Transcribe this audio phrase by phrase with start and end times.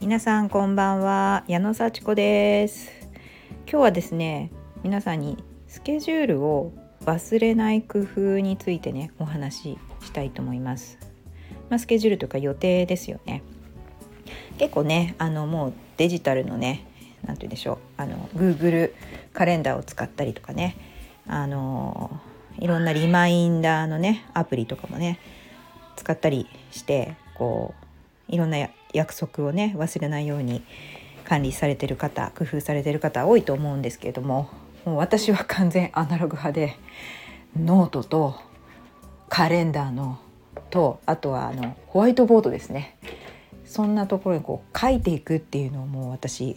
[0.00, 2.90] 皆さんこんばんは矢野幸子です。
[3.70, 4.50] 今日はですね
[4.82, 6.72] 皆さんにスケジュールを
[7.04, 10.98] 忘れない工夫についてねお話ししたいと思います。
[11.70, 13.42] まあ、スケジュールとか予定ですよね。
[14.58, 16.84] 結構ねあのもうデジタルのね
[17.24, 18.92] 何て言うんでしょうあの Google
[19.32, 20.76] カレンダーを使ったりとかね
[21.28, 22.20] あの
[22.62, 25.18] いろんなリマインダーのねアプリとかもね
[25.96, 27.74] 使ったりしてこ
[28.30, 30.62] ういろんな約束をね忘れないように
[31.24, 34.48] 管理されてる方工夫されてる方多いと思うんですけれども
[34.84, 36.76] もう私は完全アナログ派で
[37.58, 38.36] ノートと
[39.28, 40.20] カレンダーの
[40.70, 42.96] とあとはあのホワイトボードですね
[43.64, 46.56] そんなところにこう書いていくっていうのをもう私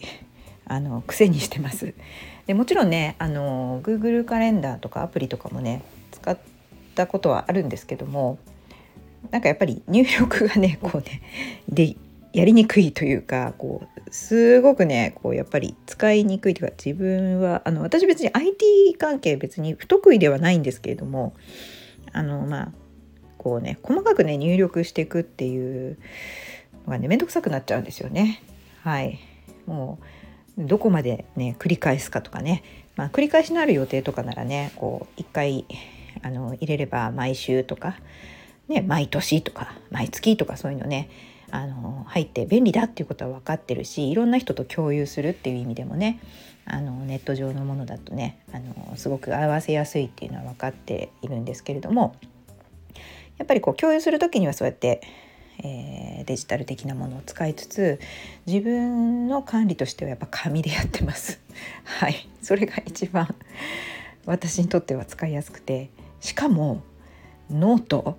[0.66, 1.94] あの癖にしてます。
[2.46, 5.82] でもちろんねあの Google カレンダーとかアプリとかもね
[6.16, 6.38] 使っ
[6.94, 8.38] たことはあるんですけども
[9.30, 11.22] なんかやっぱり入力がね こうね
[11.68, 11.96] で
[12.32, 21.34] やりにくいというかこうすごくねこうやっぱり使いにくいというか自分はあの私別に IT 関係別に不得意ではないんですけれども
[22.12, 22.72] あのまあ
[23.38, 25.98] こうね細かくね入力していくっていう
[26.86, 28.42] のがね面倒くさくなっちゃうんですよね。
[28.82, 29.18] はい
[29.66, 29.98] も
[30.58, 32.62] うどこまでね繰り返すかとかね、
[32.96, 35.66] まあ、繰り返しのある予定とかならねこう1回
[36.22, 37.96] あの入れれば毎週とか、
[38.68, 41.10] ね、毎年とか毎月とかそういうのね
[41.50, 46.20] あの入って便利だっていうことは分かってるしいろんな人と共有するっていう意味でもね
[46.64, 52.16] あのネット上のものだとねあのすごく合わせやすいっていうのは分かっているんですけれども
[53.38, 55.00] やっぱりこう共有する時にはそうやって、
[55.62, 58.00] えー、デジタル的なものを使いつつ
[58.46, 61.40] 自分の管理としてはやっぱ紙でやってます。
[61.84, 63.34] はいそれが一番
[64.24, 66.82] 私にとっては使いやすくてしかも
[67.50, 68.18] ノート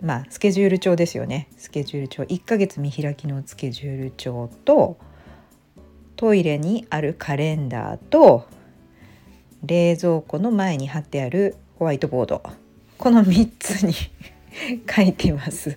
[0.00, 1.48] まあスケジュール帳ですよね。
[1.56, 4.96] スケジュール帳1ヶ月見開きのスケジュール帳と
[6.16, 8.46] トイレにあるカレンダーと
[9.64, 12.42] 冷蔵庫の前に貼ってあるホワイトボード。
[12.96, 13.94] この3つに
[14.88, 15.76] 書いてます。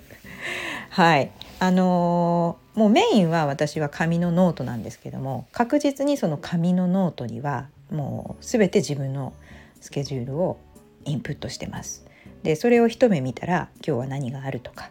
[0.90, 1.32] はい。
[1.60, 9.34] あのー、もうメインは私は紙のノートなんですけども確実にその紙のノートにはもう全て自分の
[9.80, 10.58] スケジュールを
[11.06, 12.06] インプットしてます。
[12.44, 14.90] でそれを一目見たら今日は何があるとか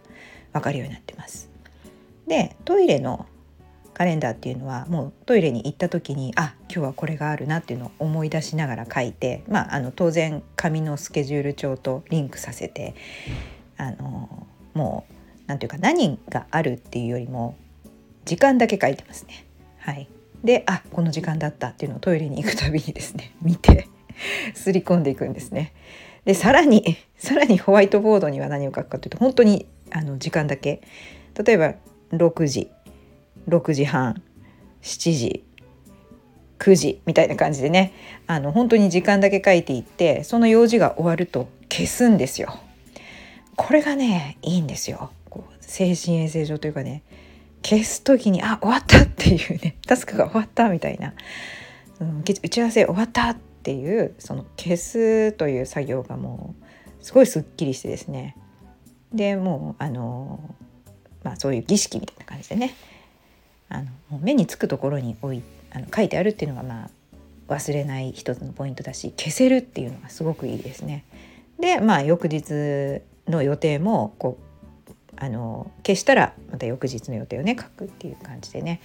[0.52, 1.50] 分かるようになってます。
[2.26, 3.26] でトイレの
[3.92, 12.94] カレンダーっていうのはもうトイレに行った時にあ今日はこれがあるなっていうのを思い出しながら書いて、まあ、あの当然紙のスケジュール帳とリンクさせて
[13.76, 15.14] あのもう
[15.48, 17.56] 何ていうか何があるっていうよりも
[18.24, 19.44] 時間だけ書いてますね。
[19.78, 20.08] はい、
[20.44, 23.88] であこの時間だったっていうのをトイレに行くたびにですね見て
[24.54, 25.72] すり込んでいくんですね。
[26.24, 30.82] でさらにさらにホワイトボードには何を書くかというと本当にあの時間だけ
[31.42, 31.74] 例えば
[32.12, 32.70] 6時
[33.48, 34.22] 6時半
[34.82, 35.44] 7時
[36.58, 37.92] 9時みたいな感じでね
[38.26, 42.58] あの本当に時間だけ書いていってその用事が終わると消すんですよ。
[43.56, 45.10] これがねいいんですよ。
[45.28, 47.02] こう精神衛生上というかね
[47.62, 51.14] 消す時にあ終わったっていうねタスクが終わったみたいな、
[52.00, 58.36] うん、打ち合わせ終わったっていうその消すという作業がもうすごいすっきりしてですね。
[59.12, 60.40] でもうあの
[61.22, 62.74] まあそういう儀式みたいな感じでね。
[63.68, 66.90] あのもう目につくところに置いあの書いてあるっていうのがまあ
[67.52, 71.04] 忘れない一つのポイントだし消せるっていうのがすごくいいですね。
[71.60, 74.82] でまあ翌日の予定もこう
[75.16, 78.80] あの消したらまた翌日の予定をね書くっていう感じでね。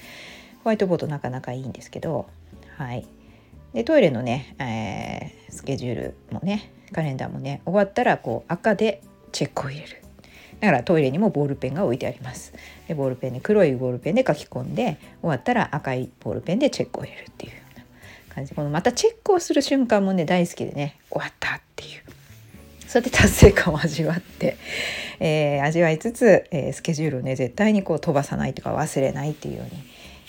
[0.66, 2.28] ホワイトボードなかなかいいんですけど
[2.76, 3.08] はい。
[3.76, 9.02] でトイレのね、えー、スケジュールもねカレンダーもね終わったらこう赤で
[9.34, 10.02] チェックを入れる。
[10.62, 12.54] だからトイレにもボールペンが置いてあります。
[12.88, 17.86] でボールペンで黒いボールペンで書き込んで終わったら赤いボールペンでチェックを入れるっていうような
[18.34, 18.56] 感じ。
[18.56, 22.04] このまたチェックをする瞬間もね大好きでね終わったっていう。
[22.88, 24.56] そうやって達成感を味わって、
[25.20, 29.84] えー、味わいつつ、えー、スケジュールをね絶対にこう飛ばさないとか忘れないっていうように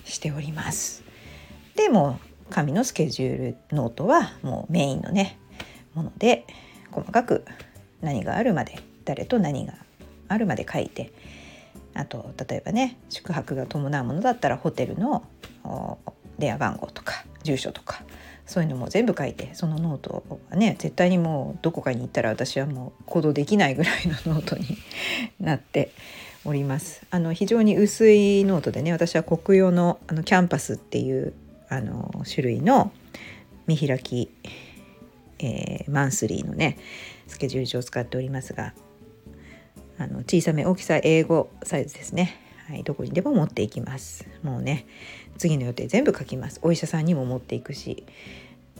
[0.04, 1.04] しております。
[1.76, 2.18] でも
[2.50, 5.38] 紙のスケジュールノートはもうメインのね
[5.94, 6.46] もので
[6.90, 7.44] 細かく
[8.00, 9.74] 何があるまで誰と何が
[10.28, 11.12] あるまで書いて
[11.94, 15.26] あと例えばね宿泊が伴うものだったらホテルの
[16.38, 18.02] 電話番号とか住所とか
[18.44, 24.64] そういうのも全部書いてそのノートはね絶対にもうどこかに行ったら私はもう行動できないぐらいのノートに
[25.40, 25.92] なって
[26.44, 27.02] おります。
[27.10, 31.34] あの非常に薄いノートでね私はコクヨのあのキャンパスっていう
[31.68, 32.92] あの種類の
[33.66, 34.30] 見開き、
[35.38, 36.78] えー、マンスリーのね
[37.26, 38.74] スケジュール帳を使っておりますが
[39.98, 42.42] あの小さめ大きさ A5サイズですね。
[42.68, 44.26] はい、どこにでも持っていきます。
[44.42, 44.86] もうね
[45.38, 46.58] 次の予定全部書きます。
[46.62, 48.04] お医者さんにも持っていくし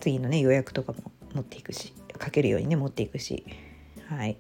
[0.01, 1.93] 次のね予約とかも持っていくし
[2.23, 3.45] 書けるようにね持っていくし
[4.09, 4.37] はい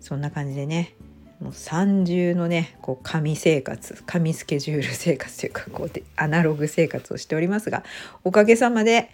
[0.00, 0.94] そんな感じでね
[1.40, 7.82] もう三重のねこう紙生活紙スケジュール生活というかこうでアナログ生活をしておりますが
[8.24, 9.10] おかげさまで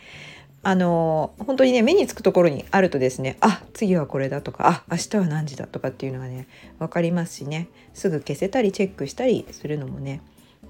[0.65, 6.49] あの本当にね目につくところにあるとですねあ次はこれだとかあ明日は何時だとかっていうのがね
[6.81, 10.23] 分かりますしねすぐ消せたりチェックしたりするのもね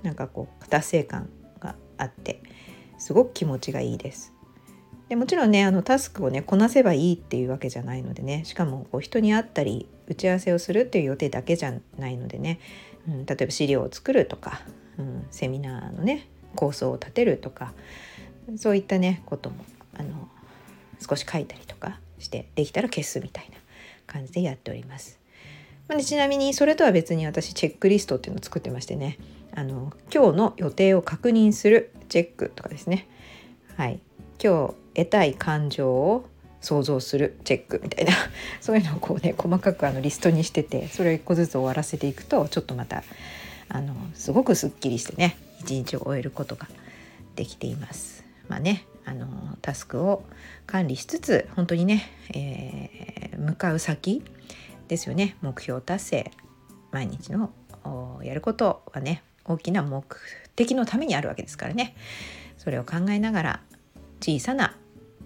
[0.02, 1.30] なんかこう達成感
[1.60, 2.42] があって
[2.98, 4.35] すごく気持ちがいいです。
[5.08, 12.58] でもちろんねあのタスクをねこなせばいいっていうわけじゃないのでねしかもこう人に会ったり打ち合わせをするっていう予定だけじゃないのでね、
[13.08, 14.60] うん、例えば資料を作るとか、
[14.98, 17.72] うん、セミナーのね構想を立てるとか
[18.56, 19.56] そういったねことも
[19.96, 20.28] あの
[21.00, 23.56] 少し書いたりとかしてできたら消すみたいな
[24.06, 25.18] 感じでやっております。
[25.88, 29.18] ま、ちなみにそれとは別に私チェックリストっていうのを作ってましてね
[29.54, 33.06] あの今日の予定を確認するチェックとかですね
[33.76, 34.00] はい
[34.42, 36.26] 今日得たい感情を
[36.62, 38.12] 想像するチェックみたいな。
[38.60, 43.04] そういうのをこうね細かくあのリストにしててそれを1個ずつ終わらせていくとちょっとまた
[43.68, 46.66] あのすごくすっきりしてね一日を終えることが
[47.34, 48.24] できています。
[48.48, 49.26] まあねあの
[49.60, 50.24] タスクを
[50.66, 54.24] 管理しつつ本当にね、えー、向かう先
[54.88, 55.36] ですよね。
[55.42, 56.30] 目標達成
[56.90, 57.52] 毎日の
[58.22, 60.04] やることはね大きな目
[60.56, 61.94] 的のためにあるわけですからね。
[62.56, 63.60] それを考えながら
[64.20, 64.74] 小さな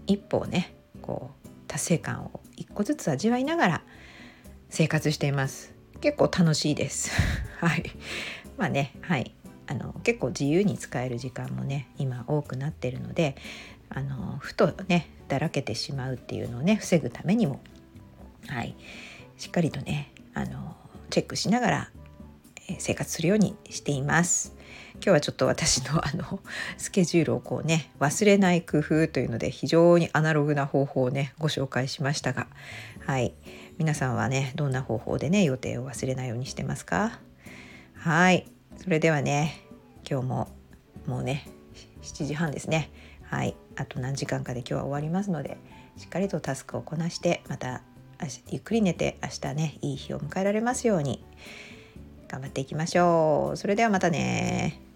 [0.06, 3.82] 一歩をねこう達成感を一個ずつ味わいながら
[4.68, 5.74] 生活しています。
[6.00, 7.10] 結構楽しいです。
[7.58, 7.90] はい。
[8.56, 9.34] まあねはい。
[9.66, 13.36] あの結構自由に使える時間もね今多くなってるので
[13.88, 17.60] あのふとねだらけてしまうっていうのをね防ぐためにも
[18.48, 18.74] はい。
[19.36, 20.76] しっかりとねあの
[21.08, 21.90] チェックしながら
[22.78, 24.54] 生活するようにしています。
[24.94, 26.40] 今日はちょっと私のあの
[26.76, 32.46] スケジュールをこうね忘れない工夫というので非常にアナログな方法をねご紹介しましたが
[33.06, 33.34] はい。
[33.78, 37.18] 皆さんはねどんな方法でね予定を忘れないようにしてますか？
[37.94, 38.46] はい。
[38.76, 39.62] それではね
[40.08, 40.48] 今日も
[41.06, 41.46] もうね
[42.02, 42.90] 7時半ですね。
[43.22, 43.56] はい。
[43.76, 45.56] あと何時間かで今日は終わりますので
[45.96, 47.82] しっかりとタスクをこなしてまた
[48.50, 51.24] ゆっくり寝て明日ねいい日を迎えられますように。
[52.30, 53.56] 頑張っていきましょう。
[53.56, 54.89] それではまたね。